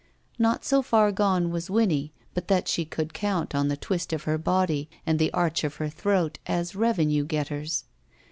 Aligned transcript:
Not 0.39 0.65
so 0.65 0.81
far 0.81 1.11
gone 1.11 1.51
was 1.51 1.69
Winnie 1.69 2.11
but 2.33 2.47
that 2.47 2.67
she 2.67 2.85
could 2.85 3.13
count 3.13 3.53
on 3.53 3.67
the 3.67 3.77
twist 3.77 4.11
of 4.13 4.23
her 4.23 4.39
body 4.39 4.89
and 5.05 5.19
the 5.19 5.31
arch 5.31 5.63
of 5.63 5.75
her 5.75 5.89
throat 5.89 6.39
as 6.47 6.73
revenue 6.75 7.23
getters. 7.23 7.83